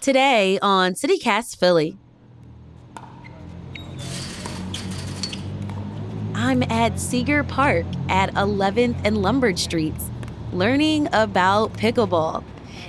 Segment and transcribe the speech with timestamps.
[0.00, 1.98] Today on CityCast Philly.
[6.34, 10.08] I'm at Seger Park at 11th and Lombard Streets,
[10.54, 12.42] learning about pickleball.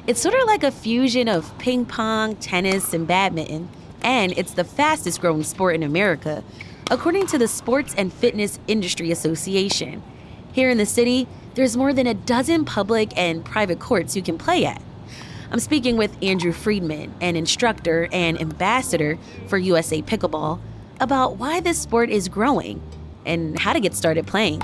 [0.08, 3.68] It's sort of like a fusion of ping pong, tennis, and badminton,
[4.02, 6.46] and it's the fastest growing sport in America,
[6.90, 10.02] according to the Sports and Fitness Industry Association.
[10.54, 14.38] Here in the city, there's more than a dozen public and private courts you can
[14.38, 14.82] play at.
[15.52, 20.62] I'm speaking with Andrew Freedman, an instructor and ambassador for USA Pickleball,
[21.02, 22.82] about why this sport is growing
[23.26, 24.62] and how to get started playing.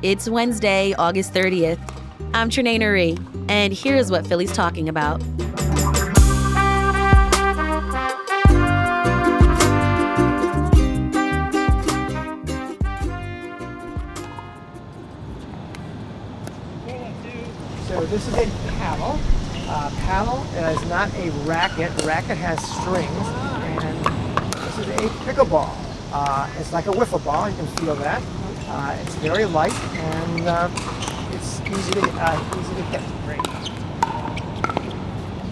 [0.00, 1.80] It's Wednesday, August 30th.
[2.34, 5.20] I'm Trenae Nuri, and here's what Philly's talking about.
[17.88, 18.46] So this is a
[18.78, 19.18] paddle.
[19.68, 21.94] Uh, paddle is not a racket.
[21.98, 23.28] The racket has strings,
[23.84, 24.04] and
[24.64, 25.76] this is a pickleball.
[26.10, 27.50] Uh, it's like a wiffle ball.
[27.50, 28.22] You can feel that.
[28.66, 30.68] Uh, it's very light and uh,
[31.32, 33.00] it's easy to uh, easy to hit.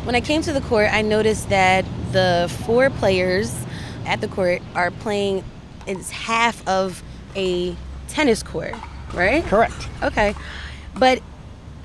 [0.06, 3.55] When I came to the court, I noticed that the four players
[4.06, 5.45] at the court are playing.
[5.86, 7.03] It's half of
[7.34, 7.77] a
[8.08, 8.75] tennis court,
[9.12, 9.45] right?
[9.45, 9.89] Correct.
[10.03, 10.34] Okay,
[10.95, 11.20] but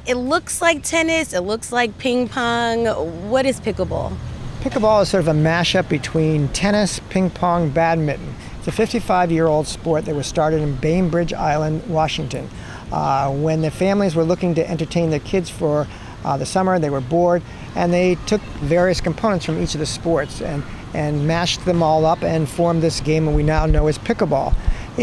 [0.06, 1.34] it looks like tennis.
[1.34, 2.86] It looks like ping pong.
[3.30, 4.16] What is pickleball?
[4.62, 8.36] Pickleball is sort of a mashup between tennis, ping pong, badminton.
[8.60, 12.50] It's a 55 year old sport that was started in Bainbridge Island, Washington.
[12.92, 15.88] Uh, when the families were looking to entertain their kids for
[16.24, 17.42] uh, the summer, they were bored,
[17.76, 20.64] and they took various components from each of the sports and,
[20.94, 24.54] and mashed them all up and formed this game that we now know as pickleball.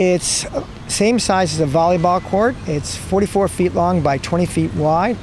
[0.00, 0.46] It's
[0.86, 2.54] same size as a volleyball court.
[2.68, 5.16] It's 44 feet long by 20 feet wide,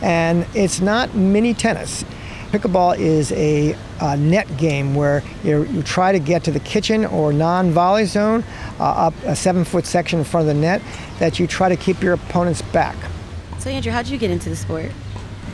[0.00, 2.02] and it's not mini tennis.
[2.50, 7.30] Pickleball is a, a net game where you, try to get to the kitchen or
[7.30, 8.42] non-volley zone,
[8.80, 10.80] uh, up a seven-foot section in front of the net,
[11.18, 12.96] that you try to keep your opponents back.
[13.58, 14.92] So Andrew, how did you get into the sport?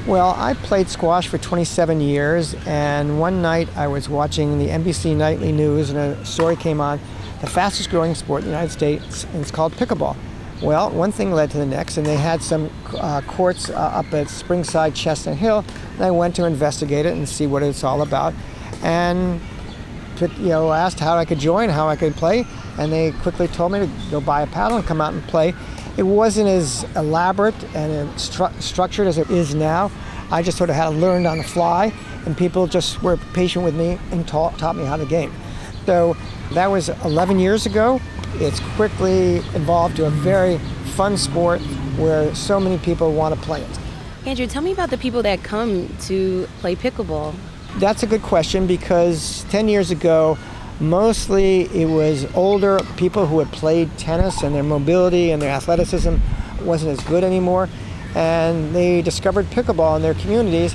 [0.06, 5.17] Well, I played squash for 27 years, and one night I was watching the NBC
[5.17, 7.00] Nightly News, and a story came on
[7.41, 10.16] the fastest growing sport in the United States, and it's called pickleball.
[10.60, 14.12] Well, one thing led to the next, and they had some uh, courts uh, up
[14.12, 18.03] at Springside Chestnut Hill, and I went to investigate it and see what it's all
[18.03, 18.34] about,
[18.82, 19.41] and
[20.21, 22.44] you know asked how I could join, how I could play,
[22.76, 25.55] and they quickly told me to go buy a paddle and come out and play.
[25.97, 29.93] It wasn't as elaborate and stru- structured as it is now.
[30.31, 31.93] I just sort of had to learn on the fly,
[32.26, 35.32] and people just were patient with me and taught, taught me how to game.
[35.87, 36.16] So
[36.53, 38.00] that was 11 years ago.
[38.34, 40.59] It's quickly evolved to a very
[40.94, 41.60] fun sport
[41.97, 43.78] where so many people want to play it.
[44.26, 47.34] Andrew, tell me about the people that come to play pickleball.
[47.78, 50.38] That's a good question because 10 years ago,
[50.81, 56.16] mostly it was older people who had played tennis and their mobility and their athleticism
[56.62, 57.69] wasn't as good anymore.
[58.14, 60.75] And they discovered pickleball in their communities.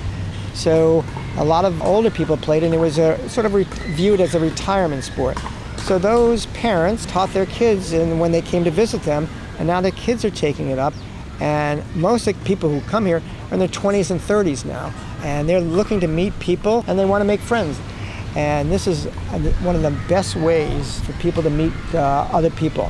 [0.54, 1.04] So
[1.38, 3.64] a lot of older people played, and it was a, sort of re-
[3.96, 5.38] viewed as a retirement sport.
[5.84, 9.28] So those parents taught their kids, and when they came to visit them,
[9.60, 10.94] and now their kids are taking it up.
[11.42, 14.94] And most of the people who come here are in their 20s and 30s now,
[15.24, 17.80] and they're looking to meet people and they want to make friends.
[18.36, 19.06] And this is
[19.62, 22.90] one of the best ways for people to meet uh, other people.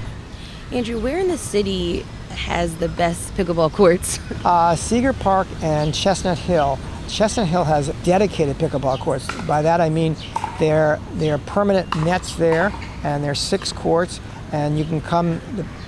[0.72, 4.20] Andrew, where in the city has the best pickleball courts?
[4.46, 6.78] uh, Seger Park and Chestnut Hill.
[7.08, 9.28] Chestnut Hill has dedicated pickleball courts.
[9.46, 10.16] By that I mean
[10.60, 14.20] they're, they're permanent nets there, and there's six courts,
[14.52, 15.42] and you can come,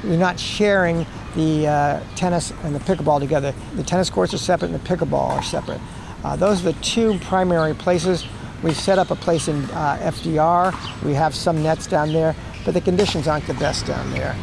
[0.03, 1.05] you're not sharing
[1.35, 3.53] the uh, tennis and the pickleball together.
[3.75, 5.81] The tennis courts are separate and the pickleball are separate.
[6.23, 8.25] Uh, those are the two primary places.
[8.63, 11.03] We've set up a place in uh, FDR.
[11.03, 14.35] We have some nets down there, but the conditions aren't the best down there.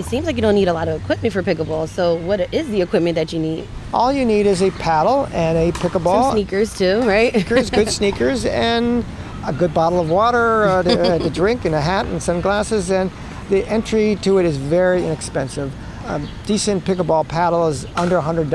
[0.00, 1.86] It seems like you don't need a lot of equipment for pickleball.
[1.86, 3.68] So, what is the equipment that you need?
[3.92, 6.22] All you need is a paddle and a pickleball.
[6.22, 7.30] Some sneakers too, right?
[7.34, 9.04] Sneakers, good sneakers, and
[9.46, 12.90] a good bottle of water uh, to, uh, to, drink, and a hat and sunglasses.
[12.90, 13.10] And
[13.50, 15.70] the entry to it is very inexpensive.
[16.06, 18.48] A decent pickleball paddle is under $100.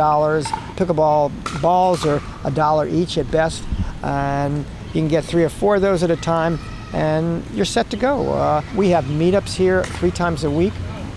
[0.77, 3.63] Pickleball balls are a dollar each at best,
[4.01, 6.57] and you can get three or four of those at a time,
[6.91, 8.33] and you're set to go.
[8.33, 10.74] Uh, we have meetups here three times a week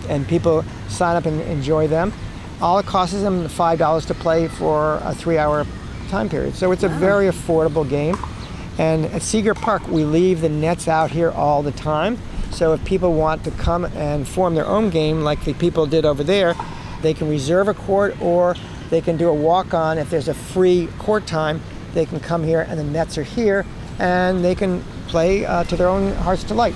[0.08, 2.12] and people sign up and enjoy them.
[2.60, 5.66] All it costs is them $5 to play for a three hour
[6.08, 6.54] time period.
[6.54, 8.16] So it's a very affordable game.
[8.78, 12.18] And at Seger Park, we leave the nets out here all the time.
[12.50, 16.04] So if people want to come and form their own game like the people did
[16.04, 16.54] over there,
[17.02, 18.54] they can reserve a court or
[18.90, 19.98] they can do a walk on.
[19.98, 21.60] If there's a free court time,
[21.94, 23.66] they can come here and the nets are here
[23.98, 26.74] and they can play uh, to their own heart's delight.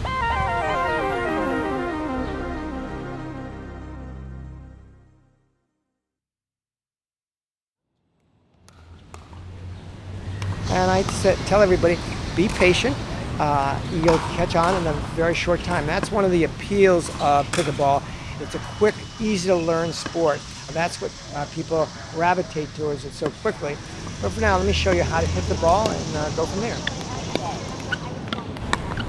[10.73, 11.03] And I
[11.45, 11.99] tell everybody,
[12.35, 12.97] be patient.
[13.39, 15.87] Uh, you'll catch on in a very short time.
[15.87, 18.03] That's one of the appeals of pickleball.
[18.41, 20.41] It's a quick, easy to learn sport.
[20.73, 23.77] That's what uh, people gravitate towards it so quickly.
[24.23, 26.47] But for now, let me show you how to hit the ball and uh, go
[26.47, 26.79] from there.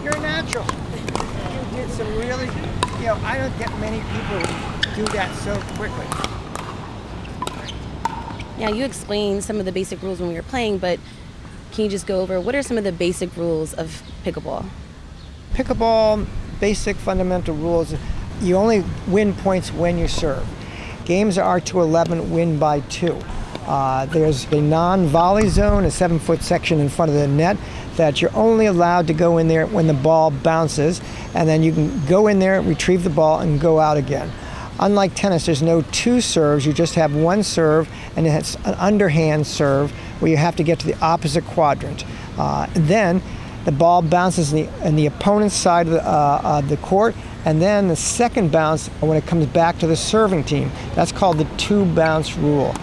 [0.04, 0.66] You're a natural.
[0.66, 2.48] You did some really,
[3.00, 4.40] you know, I don't get many people
[4.96, 6.08] do that so quickly.
[8.60, 11.00] Now, you explained some of the basic rules when we were playing, but
[11.74, 14.66] can you just go over what are some of the basic rules of pickleball?
[15.54, 16.28] Pickleball,
[16.60, 17.96] basic fundamental rules.
[18.42, 20.48] You only win points when you serve.
[21.06, 23.20] Games are to 11, win by two.
[23.66, 27.58] Uh, there's a non volley zone, a seven foot section in front of the net
[27.96, 31.02] that you're only allowed to go in there when the ball bounces,
[31.34, 34.30] and then you can go in there, retrieve the ball, and go out again.
[34.80, 39.46] Unlike tennis, there's no two serves, you just have one serve, and it's an underhand
[39.46, 42.06] serve where you have to get to the opposite quadrant.
[42.38, 43.22] Uh, then
[43.66, 47.16] the ball bounces in the, in the opponent's side of the, uh, of the court,
[47.46, 50.72] and then the second bounce when it comes back to the serving team.
[50.96, 52.74] That's called the two bounce rule.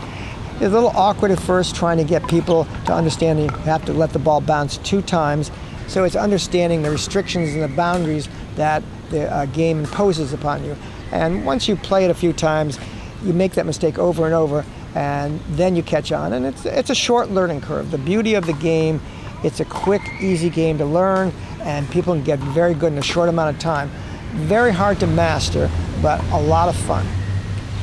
[0.54, 3.94] It's a little awkward at first trying to get people to understand you have to
[3.94, 5.50] let the ball bounce two times.
[5.86, 10.76] So it's understanding the restrictions and the boundaries that the uh, game imposes upon you.
[11.12, 12.78] And once you play it a few times,
[13.22, 14.64] you make that mistake over and over,
[14.94, 16.32] and then you catch on.
[16.32, 17.90] And it's, it's a short learning curve.
[17.90, 19.00] The beauty of the game,
[19.44, 23.02] it's a quick, easy game to learn, and people can get very good in a
[23.02, 23.90] short amount of time.
[24.32, 25.70] Very hard to master,
[26.00, 27.06] but a lot of fun.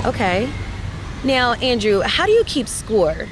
[0.06, 0.50] Okay.
[1.24, 3.28] Now, Andrew, how do you keep score?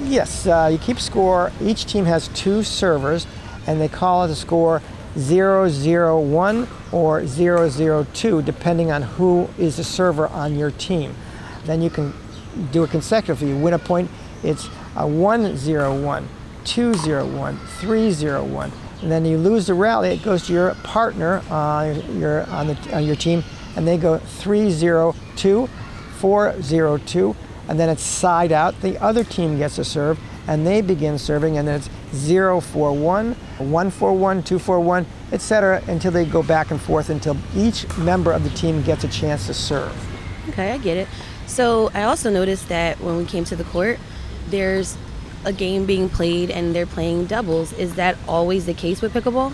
[0.00, 1.52] Yes, uh, you keep score.
[1.60, 3.26] Each team has two servers,
[3.66, 4.80] and they call it a score
[5.16, 11.14] 001 or 002, depending on who is the server on your team.
[11.64, 12.14] Then you can
[12.70, 13.48] do it consecutively.
[13.48, 14.10] You win a point,
[14.42, 16.28] it's a 101,
[16.64, 18.72] 201, 301.
[19.02, 22.94] And then you lose the rally, it goes to your partner uh, your, on, the,
[22.94, 23.42] on your team,
[23.76, 25.66] and they go 302,
[26.18, 27.36] 402,
[27.68, 28.80] and then it's side out.
[28.80, 34.42] The other team gets a serve, and they begin serving, and then it's 041, 141,
[34.42, 39.04] 241, etc., until they go back and forth until each member of the team gets
[39.04, 39.96] a chance to serve.
[40.50, 41.08] Okay, I get it.
[41.46, 43.98] So I also noticed that when we came to the court,
[44.48, 44.96] there's
[45.44, 47.72] a game being played and they're playing doubles.
[47.74, 49.52] Is that always the case with pickleball?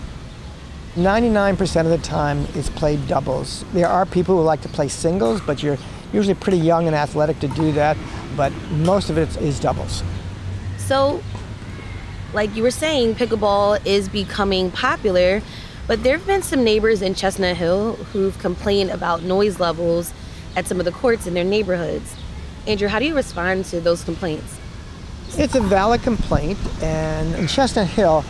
[0.95, 3.63] 99% of the time it's played doubles.
[3.73, 5.77] There are people who like to play singles, but you're
[6.11, 7.95] usually pretty young and athletic to do that,
[8.35, 10.03] but most of it is doubles.
[10.77, 11.21] So,
[12.33, 15.41] like you were saying, pickleball is becoming popular,
[15.87, 20.13] but there have been some neighbors in Chestnut Hill who've complained about noise levels
[20.55, 22.15] at some of the courts in their neighborhoods.
[22.67, 24.59] Andrew, how do you respond to those complaints?
[25.37, 28.23] It's a valid complaint, and in Chestnut Hill,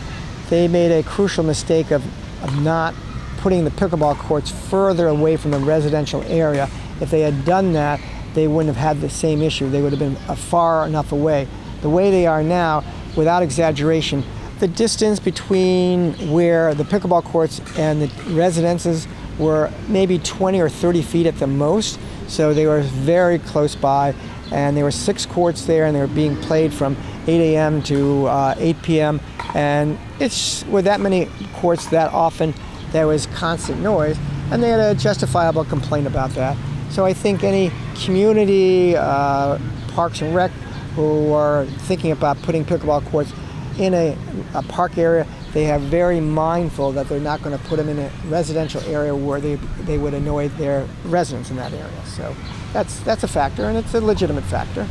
[0.48, 2.04] they made a crucial mistake of,
[2.42, 2.94] of not
[3.38, 6.68] putting the pickleball courts further away from the residential area.
[7.00, 8.00] If they had done that,
[8.34, 9.68] they wouldn't have had the same issue.
[9.68, 11.48] They would have been uh, far enough away.
[11.80, 12.84] The way they are now,
[13.16, 14.24] without exaggeration,
[14.60, 21.02] the distance between where the pickleball courts and the residences were maybe 20 or 30
[21.02, 21.98] feet at the most.
[22.28, 24.14] So they were very close by,
[24.52, 27.82] and there were six courts there, and they were being played from 8 a.m.
[27.84, 29.20] to uh, 8 p.m.
[29.54, 32.54] And it's with that many courts that often,
[32.92, 34.18] there was constant noise,
[34.50, 36.56] and they had a justifiable complaint about that.
[36.90, 37.72] So I think any
[38.04, 40.50] community, uh, parks and rec,
[40.94, 43.32] who are thinking about putting pickleball courts
[43.78, 44.16] in a,
[44.54, 47.98] a park area, they are very mindful that they're not going to put them in
[47.98, 52.06] a residential area where they, they would annoy their residents in that area.
[52.06, 52.34] So
[52.72, 54.86] that's, that's a factor, and it's a legitimate factor.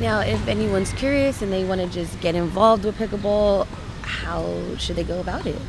[0.00, 3.66] Now, if anyone's curious and they want to just get involved with pickleball,
[4.02, 5.60] how should they go about it?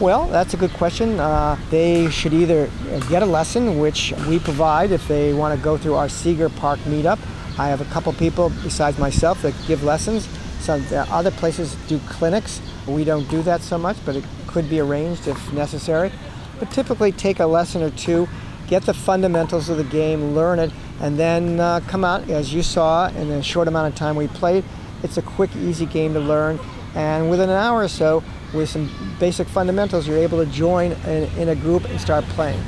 [0.00, 1.18] Well, that's a good question.
[1.18, 2.70] Uh, they should either
[3.08, 6.78] get a lesson, which we provide if they want to go through our Seger Park
[6.80, 7.18] meetup.
[7.58, 10.28] I have a couple people besides myself that give lessons.
[10.60, 12.60] Some other places do clinics.
[12.86, 16.12] We don't do that so much, but it could be arranged if necessary.
[16.58, 18.28] But typically, take a lesson or two,
[18.66, 22.62] get the fundamentals of the game, learn it, and then uh, come out as you
[22.62, 24.64] saw in the short amount of time we played.
[25.02, 26.58] It's a quick, easy game to learn,
[26.94, 28.22] and within an hour or so,
[28.52, 32.60] with some basic fundamentals, you're able to join in, in a group and start playing.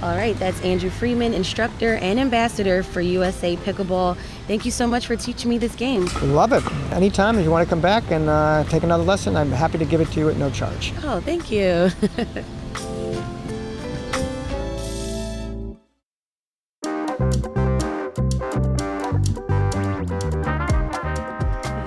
[0.00, 4.16] All right, that's Andrew Freedman, instructor and ambassador for USA Pickleball.
[4.46, 6.08] Thank you so much for teaching me this game.
[6.22, 6.64] Love it.
[6.92, 9.84] Anytime if you want to come back and uh, take another lesson, I'm happy to
[9.84, 10.92] give it to you at no charge.
[11.02, 11.90] Oh, thank you.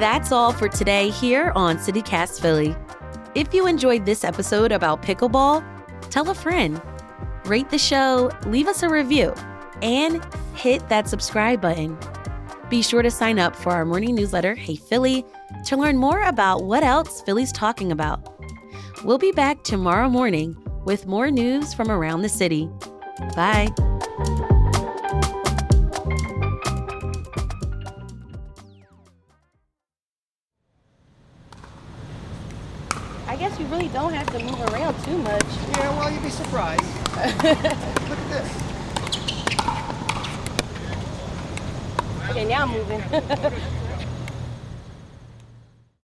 [0.01, 2.75] That's all for today here on CityCast Philly.
[3.35, 5.63] If you enjoyed this episode about pickleball,
[6.09, 6.81] tell a friend,
[7.45, 9.33] rate the show, leave us a review,
[9.81, 11.97] and hit that subscribe button.
[12.69, 15.25] Be sure to sign up for our morning newsletter, Hey Philly,
[15.65, 18.41] to learn more about what else Philly's talking about.
[19.03, 20.55] We'll be back tomorrow morning
[20.85, 22.69] with more news from around the city.
[23.35, 23.69] Bye.
[33.93, 35.43] Don't have to move around too much.
[35.77, 36.83] Yeah, well, you'd be surprised.
[37.15, 38.71] Look at this.
[42.29, 43.71] Okay, now I'm moving.